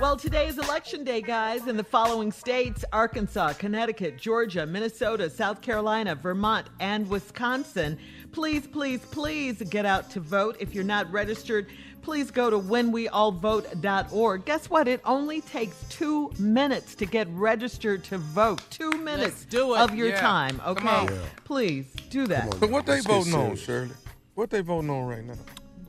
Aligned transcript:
Well, 0.00 0.16
today 0.16 0.46
is 0.46 0.58
election 0.58 1.02
day, 1.02 1.20
guys, 1.20 1.66
in 1.66 1.76
the 1.76 1.82
following 1.82 2.30
states 2.30 2.84
Arkansas, 2.92 3.54
Connecticut, 3.54 4.16
Georgia, 4.16 4.64
Minnesota, 4.64 5.28
South 5.28 5.60
Carolina, 5.60 6.14
Vermont, 6.14 6.68
and 6.78 7.08
Wisconsin. 7.10 7.98
Please, 8.30 8.64
please, 8.68 9.00
please 9.06 9.60
get 9.70 9.84
out 9.84 10.08
to 10.10 10.20
vote. 10.20 10.56
If 10.60 10.72
you're 10.72 10.84
not 10.84 11.10
registered, 11.10 11.66
please 12.02 12.30
go 12.30 12.48
to 12.48 12.56
whenweallvote.org. 12.60 14.44
Guess 14.44 14.70
what? 14.70 14.86
It 14.86 15.00
only 15.04 15.40
takes 15.40 15.82
two 15.88 16.30
minutes 16.38 16.94
to 16.94 17.04
get 17.04 17.26
registered 17.30 18.04
to 18.04 18.18
vote. 18.18 18.62
Two 18.70 18.92
minutes 18.92 19.46
do 19.46 19.74
of 19.74 19.96
your 19.96 20.10
Yeah. 20.10 20.20
time, 20.20 20.62
okay? 20.64 20.84
Yeah. 21.06 21.18
Please 21.44 21.86
do 22.08 22.28
that. 22.28 22.54
But 22.60 22.70
what 22.70 22.86
they 22.86 22.94
Let's 22.94 23.06
get 23.06 23.12
voting 23.24 23.34
on. 23.34 23.56
Shirley? 23.56 23.90
What 24.36 24.50
they 24.50 24.60
voting 24.60 24.90
on 24.90 25.06
right 25.08 25.24
now? 25.24 25.34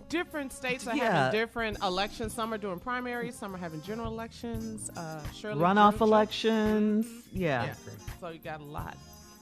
Different 0.10 0.52
states 0.52 0.88
are 0.88 0.96
Yeah. 0.96 1.12
having 1.26 1.40
different 1.40 1.78
elections. 1.84 2.34
Some 2.34 2.54
are 2.54 2.58
doing 2.58 2.80
primaries. 2.80 3.36
Some 3.36 3.54
are 3.54 3.58
having 3.60 3.82
general 3.84 4.12
elections. 4.12 4.90
Uh, 4.98 5.22
Shirley 5.34 5.62
Runoff 5.62 5.92
Georgia. 6.00 6.04
elections. 6.04 7.06
Yeah. 7.32 7.66
Yeah. 7.66 7.74
So 8.20 8.30
you 8.30 8.40
got 8.40 8.60
a 8.60 8.64
lot. 8.64 8.98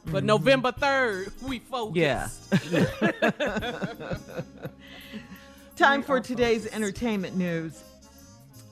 But 0.08 0.24
November 0.24 0.72
third, 0.72 1.32
we 1.46 1.60
focus. 1.60 2.48
Yeah. 2.52 2.86
Time 5.76 6.02
for 6.02 6.20
today's 6.20 6.66
entertainment 6.68 7.36
news. 7.36 7.84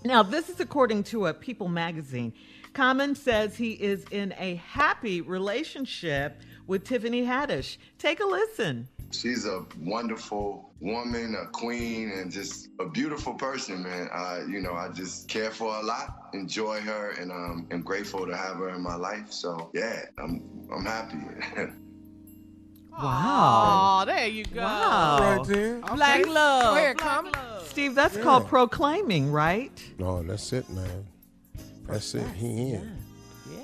Now, 0.04 0.24
this 0.24 0.50
is 0.50 0.60
according 0.60 1.04
to 1.06 1.28
a 1.28 1.34
People 1.34 1.68
magazine. 1.68 2.34
Common 2.74 3.16
says 3.16 3.56
he 3.56 3.72
is 3.72 4.06
in 4.12 4.34
a 4.38 4.56
happy 4.56 5.22
relationship 5.22 6.42
with 6.68 6.84
Tiffany 6.84 7.24
Haddish. 7.24 7.78
Take 8.00 8.20
a 8.20 8.26
listen. 8.26 8.88
She's 9.22 9.46
a 9.46 9.66
wonderful 9.80 10.74
woman, 10.80 11.36
a 11.36 11.48
queen, 11.48 12.12
and 12.12 12.32
just 12.32 12.70
a 12.80 12.86
beautiful 12.88 13.34
person, 13.34 13.84
man. 13.84 14.10
I, 14.14 14.44
you 14.50 14.62
know, 14.62 14.74
I 14.74 14.90
just 14.90 15.28
care 15.28 15.52
for 15.52 15.74
her 15.74 15.80
a 15.82 15.84
lot, 15.84 16.30
enjoy 16.34 16.82
her, 16.82 17.12
and 17.12 17.32
um, 17.32 17.68
am 17.72 17.82
grateful 17.82 18.26
to 18.26 18.36
have 18.36 18.58
her 18.58 18.70
in 18.70 18.82
my 18.82 18.96
life. 18.96 19.32
So 19.32 19.72
yeah, 19.74 20.02
I'm 20.18 20.42
I'm 20.72 20.86
happy. 20.86 21.18
Wow. 22.98 24.04
Oh, 24.04 24.06
there 24.06 24.28
you 24.28 24.46
go. 24.46 24.62
Wow. 24.62 25.38
Right 25.38 25.48
there. 25.50 25.80
Black 25.82 26.28
love. 26.28 26.64
Go 26.64 26.78
ahead, 26.78 26.96
Black 26.96 26.98
Common. 26.98 27.32
love. 27.34 27.68
Steve, 27.68 27.94
that's 27.94 28.16
called 28.16 28.48
proclaiming, 28.48 29.34
right? 29.34 29.84
No, 30.00 30.24
that's 30.24 30.54
it, 30.54 30.70
man. 30.70 31.06
That's 31.88 32.16
it. 32.16 32.26
He 32.38 32.72
in. 32.74 32.98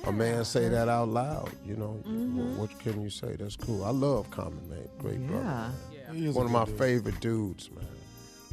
A 0.06 0.12
man 0.12 0.44
say 0.46 0.68
that 0.70 0.88
out 0.90 1.10
loud, 1.10 1.52
you 1.66 1.76
know. 1.76 2.02
Mm-hmm. 2.08 2.58
What 2.58 2.78
can 2.80 3.02
you 3.02 3.10
say? 3.10 3.36
That's 3.38 3.56
cool. 3.56 3.84
I 3.84 3.90
love 3.92 4.30
Common, 4.32 4.68
man. 4.70 4.88
Great 5.00 5.26
brother. 5.28 5.72
Yeah. 5.94 6.14
He 6.14 6.26
is 6.28 6.36
One 6.36 6.46
of 6.48 6.52
my 6.52 6.66
dude. 6.66 6.78
favorite 6.78 7.20
dudes, 7.20 7.70
man. 7.72 7.86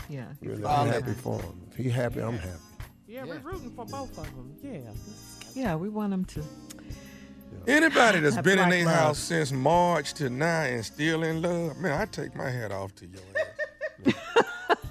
Yeah. 0.08 0.24
Really, 0.42 0.62
Oh, 0.64 0.68
I'm 0.68 0.86
yeah. 0.86 0.92
happy 0.94 1.12
for 1.12 1.40
him. 1.40 1.60
If 1.70 1.76
he 1.76 1.90
happy, 1.90 2.20
I'm 2.20 2.38
happy. 2.38 2.52
Yeah, 3.06 3.24
we're 3.24 3.38
rooting 3.38 3.70
for 3.70 3.84
both 3.86 4.16
of 4.18 4.24
them. 4.36 4.54
Yeah. 4.62 4.80
Yeah, 5.54 5.74
we 5.76 5.88
want 5.88 6.10
them 6.10 6.24
to. 6.26 6.42
Anybody 7.66 8.20
that's 8.20 8.36
been 8.36 8.52
in 8.52 8.56
black 8.58 8.70
their 8.70 8.84
love. 8.84 8.94
house 8.94 9.18
since 9.18 9.52
March 9.52 10.14
to 10.14 10.30
now 10.30 10.62
and 10.62 10.84
still 10.84 11.22
in 11.22 11.42
love, 11.42 11.76
man, 11.78 12.00
I 12.00 12.04
take 12.06 12.34
my 12.36 12.48
hat 12.50 12.70
off 12.72 12.94
to 12.96 13.06
your 13.06 13.20
ass. 14.06 14.14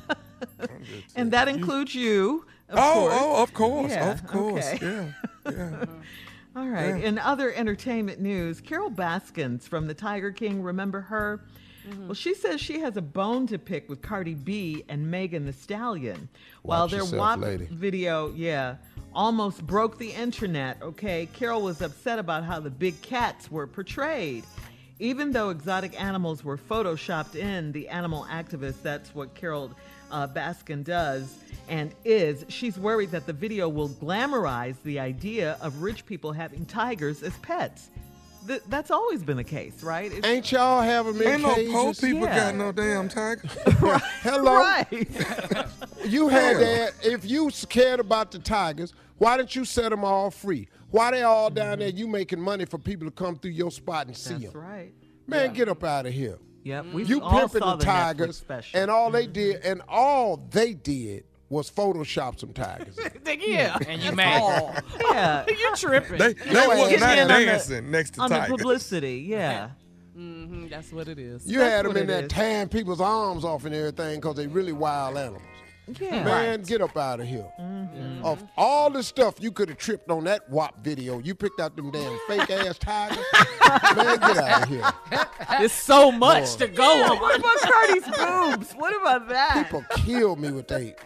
And 1.16 1.32
that 1.32 1.48
includes 1.48 1.96
you, 1.96 2.46
of 2.70 2.78
oh, 2.78 2.94
course. 2.94 3.14
oh, 3.20 3.44
of 3.44 3.54
course, 3.54 3.92
Yeah, 3.92 4.12
of 4.12 4.28
course, 4.28 4.74
okay. 4.74 5.12
yeah, 5.46 5.52
yeah. 5.52 5.86
All 6.58 6.68
right. 6.68 6.88
Yeah. 6.88 7.08
In 7.08 7.20
other 7.20 7.54
entertainment 7.54 8.20
news, 8.20 8.62
Carol 8.62 8.90
Baskins 8.90 9.68
from 9.68 9.86
the 9.86 9.94
Tiger 9.94 10.32
King, 10.32 10.64
remember 10.64 11.02
her? 11.02 11.42
Well, 12.00 12.16
she 12.16 12.34
says 12.34 12.60
she 12.60 12.80
has 12.80 12.98
a 12.98 13.02
bone 13.02 13.48
to 13.48 13.60
pick 13.60 13.88
with 13.88 14.02
Cardi 14.02 14.34
B 14.34 14.84
and 14.90 15.10
Megan 15.10 15.46
Thee 15.46 15.54
Stallion. 15.54 16.28
While 16.64 16.82
Watch 16.82 16.92
their 16.92 17.00
yourself, 17.02 17.20
WAP 17.20 17.40
lady. 17.40 17.68
video, 17.72 18.34
yeah, 18.34 18.76
almost 19.14 19.66
broke 19.66 19.98
the 19.98 20.10
internet, 20.12 20.82
okay? 20.82 21.30
Carol 21.32 21.62
was 21.62 21.82
upset 21.82 22.20
about 22.20 22.44
how 22.44 22.60
the 22.60 22.72
big 22.72 23.02
cats 23.02 23.50
were 23.50 23.68
portrayed. 23.68 24.44
Even 25.00 25.32
though 25.32 25.50
exotic 25.50 26.02
animals 26.02 26.44
were 26.44 26.58
photoshopped 26.58 27.36
in, 27.36 27.72
the 27.72 27.88
animal 27.88 28.26
activist, 28.30 28.82
that's 28.82 29.14
what 29.16 29.34
Carol 29.36 29.72
uh, 30.12 30.28
Baskin 30.28 30.84
does 30.84 31.36
and 31.68 31.94
is, 32.06 32.46
she's 32.50 32.78
worried 32.78 33.12
that 33.12 33.26
the 33.26 33.34
video 33.34 33.68
will 33.70 33.90
glamorize 33.90 34.82
the 34.84 35.00
idea 35.00 35.58
of 35.62 35.82
rich 35.82 36.06
people 36.06 36.32
having 36.32 36.66
tigers 36.66 37.24
as 37.24 37.36
pets. 37.38 37.90
th- 38.48 38.62
that's 38.70 38.92
always 38.92 39.24
been 39.24 39.36
the 39.36 39.44
case, 39.44 39.84
right? 39.84 40.12
It's- 40.12 40.26
Ain't 40.26 40.52
y'all 40.52 40.82
having 40.82 41.14
them 41.18 41.22
in 41.22 41.28
Ain't 41.28 41.42
no 41.42 41.72
poor 41.72 41.94
people 41.94 42.22
Yeah. 42.22 42.52
got 42.52 42.56
no 42.56 42.72
damn 42.72 43.10
tiger. 43.10 43.42
Hello. 44.22 44.56
Right. 44.56 45.08
You 46.06 46.30
had 46.30 46.58
that. 46.58 46.94
If 47.04 47.30
you 47.30 47.52
cared 47.68 48.00
about 48.00 48.32
the 48.32 48.40
tigers, 48.40 48.94
why 49.18 49.36
didn't 49.36 49.56
you 49.58 49.66
set 49.66 49.90
them 49.90 50.06
all 50.06 50.32
free? 50.32 50.70
Why 50.90 51.12
they 51.12 51.24
all 51.24 51.50
down 51.50 51.78
mm. 51.78 51.80
there? 51.80 51.90
You 51.90 52.08
making 52.08 52.40
money 52.40 52.64
for 52.64 52.78
people 52.78 53.08
to 53.08 53.12
come 53.12 53.36
through 53.36 53.52
your 53.52 53.72
spot 53.72 54.08
and 54.08 54.16
see 54.16 54.36
That's 54.36 54.44
them. 54.44 54.54
That's 54.54 54.56
right. 54.56 54.94
Man, 55.26 55.54
get 55.54 55.68
up 55.68 55.84
out 55.84 56.06
of 56.06 56.14
here. 56.14 56.38
Yep. 56.64 56.86
We 56.94 57.04
You 57.04 57.22
all 57.22 57.40
pimping 57.40 57.60
the 57.60 57.76
the 57.76 57.84
tigers, 57.84 58.44
and 58.74 58.90
all 58.90 59.12
they 59.12 59.24
mm-hmm. 59.24 59.34
did, 59.34 59.56
and 59.64 59.82
all 59.88 60.38
they 60.38 60.74
did 60.74 61.26
was 61.50 61.70
Photoshop 61.72 62.40
some 62.40 62.54
tigers. 62.54 62.98
yeah. 63.48 63.78
And 63.88 64.02
you 64.02 64.12
mad. 64.12 64.84
yeah. 65.12 65.46
you 65.50 65.72
tripping. 65.76 66.18
They, 66.18 66.34
they 66.34 66.52
Your 66.52 66.68
was 66.70 67.00
not 67.00 67.18
in 67.18 67.32
on 67.32 67.40
the- 67.40 67.46
dancing 67.46 67.92
next 67.92 68.12
to 68.12 68.20
Tigers. 68.22 68.38
on 68.38 68.42
the 68.44 68.58
publicity, 68.58 69.26
yeah. 69.28 69.70
Mm-hmm, 70.18 70.68
that's 70.70 70.92
what 70.92 71.08
it 71.08 71.20
is. 71.20 71.46
You 71.50 71.60
That's 71.60 71.72
had 71.72 71.86
them 71.86 71.96
in 71.98 72.04
it 72.04 72.08
there 72.08 72.24
is. 72.24 72.28
tearing 72.32 72.68
people's 72.70 73.00
arms 73.02 73.46
off 73.46 73.66
and 73.66 73.76
everything 73.76 74.16
because 74.20 74.36
they 74.36 74.48
really 74.48 74.74
wild 74.74 75.16
animals. 75.16 75.44
Yeah. 76.02 76.24
Man, 76.24 76.64
get 76.64 76.82
up 76.82 76.98
out 76.98 77.22
of 77.22 77.28
here. 77.28 77.46
Mm-hmm. 77.62 78.26
Of 78.26 78.44
all 78.58 78.90
the 78.90 79.02
stuff 79.04 79.36
you 79.40 79.52
could 79.54 79.70
have 79.70 79.78
tripped 79.78 80.10
on 80.12 80.26
that 80.26 80.50
WAP 80.50 80.84
video, 80.84 81.20
you 81.20 81.34
picked 81.36 81.62
out 81.62 81.78
them 81.78 81.92
damn 81.92 82.18
fake 82.28 82.50
ass 82.50 82.78
tigers. 82.78 83.24
Man, 83.96 84.20
get 84.20 84.38
out 84.38 84.64
of 84.64 84.70
here. 84.70 84.92
There's 85.60 85.72
so 85.72 86.12
much 86.12 86.56
to 86.58 86.68
go 86.68 87.04
on. 87.04 87.20
What 87.20 87.40
about 87.40 87.58
Cardi's 87.60 88.04
boobs? 88.58 88.74
What 88.74 89.00
about 89.00 89.30
that? 89.30 89.64
People 89.66 89.86
killed 89.98 90.40
me 90.40 90.52
with 90.52 90.68
that. 90.68 90.98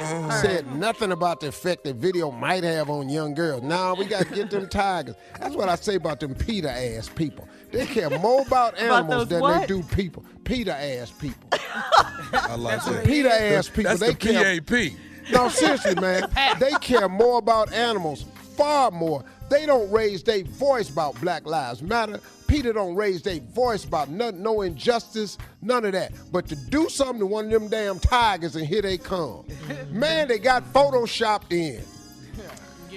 Said 0.00 0.74
nothing 0.74 1.12
about 1.12 1.40
the 1.40 1.48
effect 1.48 1.84
that 1.84 1.96
video 1.96 2.30
might 2.30 2.64
have 2.64 2.88
on 2.88 3.08
young 3.10 3.34
girls. 3.34 3.62
Now 3.62 3.94
we 3.94 4.06
got 4.06 4.26
to 4.26 4.34
get 4.34 4.50
them 4.50 4.68
tigers. 4.70 5.14
That's 5.38 5.54
what 5.54 5.68
I 5.68 5.74
say 5.74 5.96
about 5.96 6.20
them 6.20 6.34
PETA 6.34 6.70
ass 6.70 7.08
people. 7.08 7.46
They 7.70 7.86
care 7.86 8.10
more 8.18 8.42
about 8.42 8.78
animals 8.78 9.08
those 9.10 9.28
than 9.28 9.40
what? 9.40 9.60
they 9.60 9.66
do 9.66 9.82
people. 9.82 10.24
PETA 10.44 10.74
ass 10.74 11.10
people. 11.10 11.48
I 11.52 12.56
like 12.56 12.82
that. 12.84 13.04
PETA 13.04 13.42
ass 13.42 13.68
people. 13.68 13.84
That's 13.84 14.00
they 14.00 14.12
the 14.12 14.16
care. 14.16 14.60
PAP. 14.60 14.98
No, 15.32 15.48
seriously, 15.48 15.94
man. 15.96 16.28
They 16.58 16.72
care 16.80 17.08
more 17.08 17.38
about 17.38 17.72
animals, 17.72 18.24
far 18.60 18.90
more. 18.90 19.24
They 19.48 19.64
don't 19.64 19.90
raise 19.90 20.22
their 20.22 20.44
voice 20.44 20.90
about 20.90 21.18
Black 21.20 21.46
Lives 21.46 21.80
Matter. 21.80 22.20
PETA 22.46 22.74
don't 22.74 22.94
raise 22.94 23.22
their 23.22 23.40
voice 23.40 23.84
about 23.84 24.10
none, 24.10 24.42
no 24.42 24.60
injustice, 24.60 25.38
none 25.62 25.86
of 25.86 25.92
that. 25.92 26.12
But 26.30 26.46
to 26.48 26.56
do 26.56 26.90
something 26.90 27.20
to 27.20 27.26
one 27.26 27.46
of 27.46 27.52
them 27.52 27.68
damn 27.68 27.98
tigers 27.98 28.56
and 28.56 28.66
here 28.66 28.82
they 28.82 28.98
come. 28.98 29.46
Man, 29.90 30.28
they 30.28 30.38
got 30.38 30.70
photoshopped 30.74 31.52
in. 31.52 31.82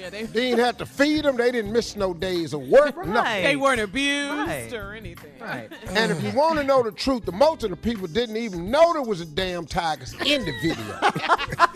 Yeah, 0.03 0.09
they 0.09 0.23
They 0.23 0.49
didn't 0.49 0.65
have 0.65 0.77
to 0.79 0.85
feed 0.85 1.23
them. 1.23 1.37
They 1.37 1.49
didn't 1.49 1.71
miss 1.71 1.95
no 1.95 2.13
days 2.13 2.53
of 2.53 2.59
work. 2.67 2.97
Right. 2.97 3.07
Nothing. 3.07 3.43
they 3.43 3.55
weren't 3.55 3.79
abused 3.79 4.33
Right. 4.33 4.73
or 4.73 4.93
anything. 4.93 5.31
Right. 5.39 5.71
And 5.95 6.11
if 6.11 6.21
you 6.21 6.31
want 6.37 6.59
to 6.59 6.63
know 6.65 6.83
the 6.83 6.91
truth, 6.91 7.23
the 7.23 7.31
most 7.31 7.63
of 7.63 7.69
the 7.69 7.77
people 7.77 8.07
didn't 8.07 8.35
even 8.35 8.69
know 8.69 8.91
there 8.91 9.01
was 9.01 9.21
a 9.21 9.25
damn 9.25 9.65
tigers 9.65 10.13
in 10.25 10.43
the 10.43 10.51
video. 10.61 10.99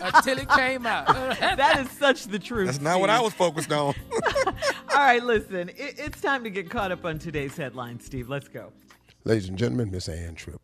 Until 0.02 0.38
it 0.38 0.48
came 0.50 0.86
out. 0.86 1.06
That 1.58 1.78
is 1.80 1.90
such 1.92 2.24
the 2.24 2.38
truth. 2.38 2.66
That's 2.66 2.80
not 2.80 3.00
what 3.00 3.08
I 3.10 3.20
was 3.20 3.32
focused 3.32 3.72
on. 3.72 3.94
All 4.44 4.54
right, 4.94 5.22
listen. 5.22 5.70
It, 5.70 5.94
it's 5.98 6.20
time 6.20 6.44
to 6.44 6.50
get 6.50 6.68
caught 6.68 6.92
up 6.92 7.04
on 7.06 7.18
today's 7.18 7.56
headlines, 7.56 8.04
Steve. 8.04 8.28
Let's 8.28 8.48
go. 8.48 8.72
Ladies 9.24 9.48
and 9.48 9.56
gentlemen, 9.56 9.90
Miss 9.90 10.08
Ann 10.08 10.34
Tripp. 10.34 10.60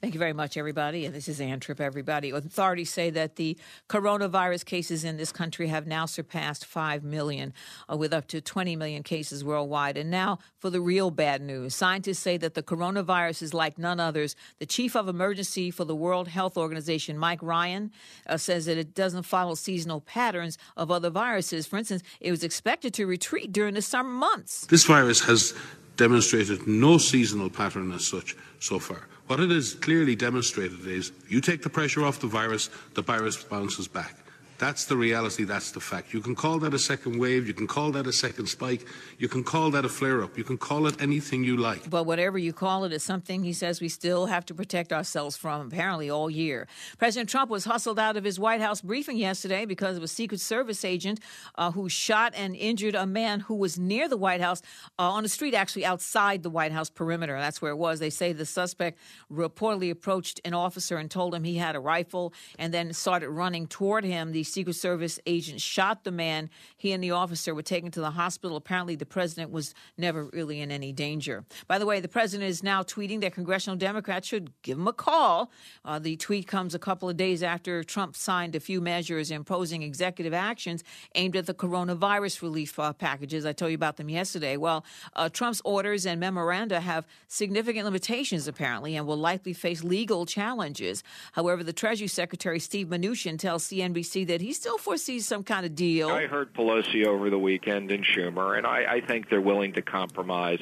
Thank 0.00 0.14
you 0.14 0.20
very 0.20 0.32
much, 0.32 0.56
everybody. 0.56 1.06
And 1.06 1.14
this 1.14 1.26
is 1.26 1.40
Ann 1.40 1.58
everybody. 1.80 2.30
Authorities 2.30 2.88
say 2.88 3.10
that 3.10 3.34
the 3.34 3.58
coronavirus 3.88 4.64
cases 4.64 5.02
in 5.02 5.16
this 5.16 5.32
country 5.32 5.66
have 5.66 5.88
now 5.88 6.06
surpassed 6.06 6.64
5 6.64 7.02
million, 7.02 7.52
uh, 7.92 7.96
with 7.96 8.12
up 8.12 8.28
to 8.28 8.40
20 8.40 8.76
million 8.76 9.02
cases 9.02 9.42
worldwide. 9.42 9.96
And 9.96 10.08
now 10.08 10.38
for 10.56 10.70
the 10.70 10.80
real 10.80 11.10
bad 11.10 11.42
news. 11.42 11.74
Scientists 11.74 12.20
say 12.20 12.36
that 12.36 12.54
the 12.54 12.62
coronavirus 12.62 13.42
is 13.42 13.52
like 13.52 13.76
none 13.76 13.98
others. 13.98 14.36
The 14.60 14.66
chief 14.66 14.94
of 14.94 15.08
emergency 15.08 15.72
for 15.72 15.84
the 15.84 15.96
World 15.96 16.28
Health 16.28 16.56
Organization, 16.56 17.18
Mike 17.18 17.42
Ryan, 17.42 17.90
uh, 18.28 18.36
says 18.36 18.66
that 18.66 18.78
it 18.78 18.94
doesn't 18.94 19.24
follow 19.24 19.56
seasonal 19.56 20.00
patterns 20.00 20.58
of 20.76 20.92
other 20.92 21.10
viruses. 21.10 21.66
For 21.66 21.76
instance, 21.76 22.04
it 22.20 22.30
was 22.30 22.44
expected 22.44 22.94
to 22.94 23.06
retreat 23.06 23.50
during 23.50 23.74
the 23.74 23.82
summer 23.82 24.10
months. 24.10 24.64
This 24.66 24.84
virus 24.84 25.22
has 25.22 25.54
demonstrated 25.96 26.68
no 26.68 26.98
seasonal 26.98 27.50
pattern 27.50 27.90
as 27.90 28.06
such 28.06 28.36
so 28.60 28.78
far. 28.78 29.08
What 29.28 29.40
it 29.40 29.50
has 29.50 29.74
clearly 29.74 30.16
demonstrated 30.16 30.86
is 30.86 31.12
you 31.28 31.42
take 31.42 31.62
the 31.62 31.68
pressure 31.68 32.02
off 32.02 32.18
the 32.18 32.26
virus, 32.26 32.70
the 32.94 33.02
virus 33.02 33.42
bounces 33.44 33.86
back. 33.86 34.16
That's 34.58 34.86
the 34.86 34.96
reality, 34.96 35.44
that's 35.44 35.70
the 35.70 35.78
fact. 35.78 36.12
You 36.12 36.20
can 36.20 36.34
call 36.34 36.58
that 36.58 36.74
a 36.74 36.80
second 36.80 37.18
wave, 37.20 37.46
you 37.46 37.54
can 37.54 37.68
call 37.68 37.92
that 37.92 38.08
a 38.08 38.12
second 38.12 38.48
spike, 38.48 38.84
you 39.16 39.28
can 39.28 39.44
call 39.44 39.70
that 39.70 39.84
a 39.84 39.88
flare 39.88 40.20
up, 40.20 40.36
you 40.36 40.42
can 40.42 40.58
call 40.58 40.88
it 40.88 41.00
anything 41.00 41.44
you 41.44 41.56
like. 41.56 41.88
But 41.88 42.06
whatever 42.06 42.38
you 42.38 42.52
call 42.52 42.82
it, 42.84 42.92
it's 42.92 43.04
something 43.04 43.44
he 43.44 43.52
says 43.52 43.80
we 43.80 43.88
still 43.88 44.26
have 44.26 44.44
to 44.46 44.54
protect 44.54 44.92
ourselves 44.92 45.36
from, 45.36 45.68
apparently, 45.68 46.10
all 46.10 46.28
year. 46.28 46.66
President 46.98 47.30
Trump 47.30 47.50
was 47.50 47.66
hustled 47.66 48.00
out 48.00 48.16
of 48.16 48.24
his 48.24 48.40
White 48.40 48.60
House 48.60 48.80
briefing 48.80 49.16
yesterday 49.16 49.64
because 49.64 49.96
of 49.96 50.02
a 50.02 50.08
Secret 50.08 50.40
Service 50.40 50.84
agent 50.84 51.20
uh, 51.54 51.70
who 51.70 51.88
shot 51.88 52.32
and 52.34 52.56
injured 52.56 52.96
a 52.96 53.06
man 53.06 53.38
who 53.38 53.54
was 53.54 53.78
near 53.78 54.08
the 54.08 54.16
White 54.16 54.40
House 54.40 54.60
uh, 54.98 55.02
on 55.02 55.22
the 55.22 55.28
street, 55.28 55.54
actually 55.54 55.84
outside 55.84 56.42
the 56.42 56.50
White 56.50 56.72
House 56.72 56.90
perimeter. 56.90 57.38
That's 57.38 57.62
where 57.62 57.70
it 57.70 57.76
was. 57.76 58.00
They 58.00 58.10
say 58.10 58.32
the 58.32 58.44
suspect 58.44 58.98
reportedly 59.32 59.92
approached 59.92 60.40
an 60.44 60.52
officer 60.52 60.96
and 60.96 61.08
told 61.08 61.32
him 61.32 61.44
he 61.44 61.58
had 61.58 61.76
a 61.76 61.80
rifle 61.80 62.32
and 62.58 62.74
then 62.74 62.92
started 62.92 63.30
running 63.30 63.68
toward 63.68 64.02
him. 64.02 64.32
The 64.32 64.47
Secret 64.48 64.74
Service 64.74 65.18
agent 65.26 65.60
shot 65.60 66.04
the 66.04 66.10
man. 66.10 66.50
He 66.76 66.92
and 66.92 67.02
the 67.02 67.12
officer 67.12 67.54
were 67.54 67.62
taken 67.62 67.90
to 67.92 68.00
the 68.00 68.10
hospital. 68.10 68.56
Apparently, 68.56 68.96
the 68.96 69.06
president 69.06 69.50
was 69.50 69.74
never 69.96 70.24
really 70.26 70.60
in 70.60 70.70
any 70.70 70.92
danger. 70.92 71.44
By 71.66 71.78
the 71.78 71.86
way, 71.86 72.00
the 72.00 72.08
president 72.08 72.48
is 72.48 72.62
now 72.62 72.82
tweeting 72.82 73.20
that 73.20 73.32
congressional 73.34 73.76
Democrats 73.76 74.28
should 74.28 74.50
give 74.62 74.78
him 74.78 74.88
a 74.88 74.92
call. 74.92 75.50
Uh, 75.84 75.98
the 75.98 76.16
tweet 76.16 76.46
comes 76.46 76.74
a 76.74 76.78
couple 76.78 77.08
of 77.08 77.16
days 77.16 77.42
after 77.42 77.84
Trump 77.84 78.16
signed 78.16 78.54
a 78.54 78.60
few 78.60 78.80
measures 78.80 79.30
imposing 79.30 79.82
executive 79.82 80.34
actions 80.34 80.82
aimed 81.14 81.36
at 81.36 81.46
the 81.46 81.54
coronavirus 81.54 82.42
relief 82.42 82.78
uh, 82.78 82.92
packages. 82.92 83.46
I 83.46 83.52
told 83.52 83.70
you 83.70 83.76
about 83.76 83.96
them 83.96 84.08
yesterday. 84.08 84.56
Well, 84.56 84.84
uh, 85.14 85.28
Trump's 85.28 85.62
orders 85.64 86.06
and 86.06 86.20
memoranda 86.20 86.80
have 86.80 87.06
significant 87.26 87.84
limitations, 87.84 88.48
apparently, 88.48 88.96
and 88.96 89.06
will 89.06 89.16
likely 89.16 89.52
face 89.52 89.84
legal 89.84 90.26
challenges. 90.26 91.02
However, 91.32 91.62
the 91.62 91.72
Treasury 91.72 92.08
Secretary 92.08 92.58
Steve 92.58 92.88
Mnuchin 92.88 93.38
tells 93.38 93.64
CNBC 93.68 94.26
that 94.26 94.37
he 94.40 94.52
still 94.52 94.78
foresees 94.78 95.26
some 95.26 95.44
kind 95.44 95.64
of 95.66 95.74
deal. 95.74 96.08
I 96.08 96.26
heard 96.26 96.52
Pelosi 96.54 97.06
over 97.06 97.30
the 97.30 97.38
weekend 97.38 97.90
and 97.90 98.04
Schumer, 98.04 98.56
and 98.56 98.66
I, 98.66 98.94
I 98.94 99.00
think 99.00 99.28
they're 99.28 99.40
willing 99.40 99.72
to 99.74 99.82
compromise. 99.82 100.60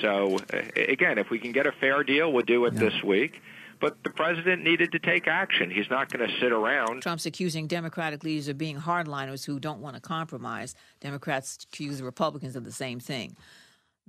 So, 0.00 0.38
again, 0.76 1.18
if 1.18 1.30
we 1.30 1.38
can 1.38 1.52
get 1.52 1.66
a 1.66 1.72
fair 1.72 2.04
deal, 2.04 2.32
we'll 2.32 2.44
do 2.44 2.64
it 2.66 2.74
this 2.74 3.02
week. 3.02 3.40
But 3.80 3.96
the 4.04 4.10
president 4.10 4.62
needed 4.62 4.92
to 4.92 4.98
take 4.98 5.26
action. 5.26 5.70
He's 5.70 5.88
not 5.88 6.12
going 6.12 6.28
to 6.28 6.38
sit 6.38 6.52
around. 6.52 7.00
Trump's 7.02 7.24
accusing 7.24 7.66
Democratic 7.66 8.22
leaders 8.22 8.46
of 8.48 8.58
being 8.58 8.78
hardliners 8.78 9.46
who 9.46 9.58
don't 9.58 9.80
want 9.80 9.96
to 9.96 10.02
compromise. 10.02 10.74
Democrats 11.00 11.66
accuse 11.72 11.98
the 11.98 12.04
Republicans 12.04 12.56
of 12.56 12.64
the 12.64 12.72
same 12.72 13.00
thing. 13.00 13.36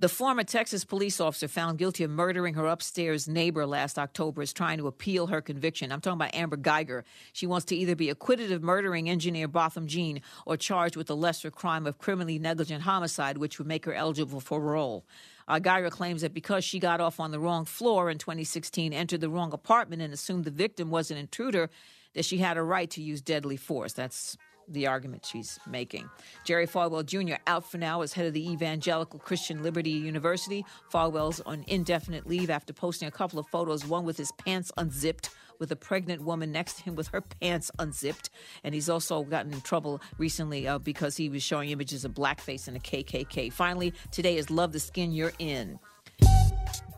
The 0.02 0.08
former 0.08 0.42
Texas 0.42 0.84
police 0.84 1.20
officer 1.20 1.46
found 1.46 1.78
guilty 1.78 2.02
of 2.02 2.10
murdering 2.10 2.54
her 2.54 2.66
upstairs 2.66 3.28
neighbor 3.28 3.64
last 3.64 4.00
October 4.00 4.42
is 4.42 4.52
trying 4.52 4.78
to 4.78 4.88
appeal 4.88 5.28
her 5.28 5.40
conviction. 5.40 5.92
I'm 5.92 6.00
talking 6.00 6.16
about 6.16 6.34
Amber 6.34 6.56
Guyger. 6.56 7.04
She 7.32 7.46
wants 7.46 7.66
to 7.66 7.76
either 7.76 7.94
be 7.94 8.10
acquitted 8.10 8.50
of 8.50 8.64
murdering 8.64 9.08
engineer 9.08 9.46
Botham 9.46 9.86
Jean 9.86 10.20
or 10.44 10.56
charged 10.56 10.96
with 10.96 11.06
the 11.06 11.14
lesser 11.14 11.52
crime 11.52 11.86
of 11.86 11.98
criminally 11.98 12.40
negligent 12.40 12.82
homicide, 12.82 13.38
which 13.38 13.60
would 13.60 13.68
make 13.68 13.84
her 13.84 13.94
eligible 13.94 14.40
for 14.40 14.58
parole. 14.58 15.04
Uh, 15.46 15.60
Guyger 15.60 15.92
claims 15.92 16.22
that 16.22 16.34
because 16.34 16.64
she 16.64 16.80
got 16.80 17.00
off 17.00 17.20
on 17.20 17.30
the 17.30 17.38
wrong 17.38 17.64
floor 17.64 18.10
in 18.10 18.18
2016, 18.18 18.92
entered 18.92 19.20
the 19.20 19.30
wrong 19.30 19.52
apartment, 19.52 20.02
and 20.02 20.12
assumed 20.12 20.44
the 20.44 20.50
victim 20.50 20.90
was 20.90 21.12
an 21.12 21.16
intruder, 21.16 21.70
that 22.14 22.24
she 22.24 22.38
had 22.38 22.56
a 22.56 22.62
right 22.64 22.90
to 22.90 23.00
use 23.00 23.20
deadly 23.20 23.56
force. 23.56 23.92
That's 23.92 24.36
the 24.68 24.86
argument 24.86 25.24
she's 25.24 25.58
making. 25.66 26.08
Jerry 26.44 26.66
Falwell 26.66 27.04
Jr. 27.04 27.36
out 27.46 27.70
for 27.70 27.78
now 27.78 28.02
as 28.02 28.12
head 28.12 28.26
of 28.26 28.32
the 28.32 28.50
Evangelical 28.50 29.18
Christian 29.18 29.62
Liberty 29.62 29.90
University. 29.90 30.64
Falwell's 30.92 31.40
on 31.40 31.64
indefinite 31.66 32.26
leave 32.26 32.50
after 32.50 32.72
posting 32.72 33.08
a 33.08 33.10
couple 33.10 33.38
of 33.38 33.46
photos, 33.48 33.86
one 33.86 34.04
with 34.04 34.16
his 34.16 34.32
pants 34.32 34.72
unzipped, 34.76 35.30
with 35.58 35.70
a 35.70 35.76
pregnant 35.76 36.22
woman 36.22 36.50
next 36.50 36.78
to 36.78 36.82
him 36.82 36.96
with 36.96 37.08
her 37.08 37.20
pants 37.20 37.70
unzipped. 37.78 38.30
And 38.64 38.74
he's 38.74 38.88
also 38.88 39.22
gotten 39.22 39.52
in 39.52 39.60
trouble 39.60 40.00
recently 40.18 40.66
uh, 40.66 40.78
because 40.78 41.16
he 41.16 41.28
was 41.28 41.42
showing 41.42 41.70
images 41.70 42.04
of 42.04 42.12
blackface 42.12 42.68
and 42.68 42.76
a 42.76 42.80
KKK. 42.80 43.52
Finally, 43.52 43.92
today 44.10 44.36
is 44.36 44.50
Love 44.50 44.72
the 44.72 44.80
Skin 44.80 45.12
You're 45.12 45.32
In. 45.38 45.78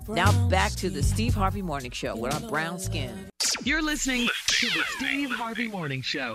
Now 0.08 0.48
back 0.48 0.72
to 0.72 0.90
the 0.90 1.02
Steve 1.02 1.34
Harvey 1.34 1.62
Morning 1.62 1.90
Show 1.90 2.16
with 2.16 2.34
our 2.34 2.48
brown 2.48 2.78
skin. 2.78 3.28
You're 3.62 3.82
listening 3.82 4.28
to 4.48 4.66
the 4.66 4.82
Steve 4.96 5.30
Harvey 5.30 5.68
Morning 5.68 6.02
Show. 6.02 6.34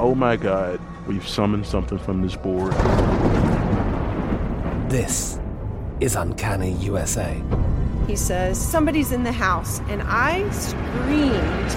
oh 0.00 0.14
my 0.14 0.36
God, 0.36 0.80
we've 1.06 1.26
summoned 1.26 1.66
something 1.66 1.98
from 1.98 2.22
this 2.22 2.36
board. 2.36 2.72
This 4.90 5.38
is 6.00 6.16
Uncanny 6.16 6.72
USA. 6.72 7.42
He 8.06 8.16
says, 8.16 8.58
Somebody's 8.60 9.12
in 9.12 9.22
the 9.22 9.32
house, 9.32 9.80
and 9.88 10.02
I 10.04 10.48
screamed. 10.50 11.76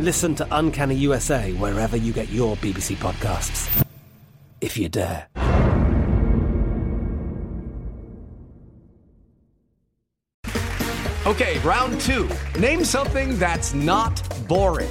Listen 0.00 0.34
to 0.34 0.46
Uncanny 0.50 0.96
USA 0.96 1.52
wherever 1.54 1.96
you 1.96 2.12
get 2.12 2.28
your 2.28 2.56
BBC 2.56 2.96
podcasts, 2.96 3.84
if 4.60 4.76
you 4.76 4.88
dare. 4.88 5.28
Okay, 11.24 11.58
round 11.60 12.00
two. 12.00 12.28
Name 12.58 12.84
something 12.84 13.38
that's 13.38 13.72
not 13.72 14.20
boring. 14.48 14.90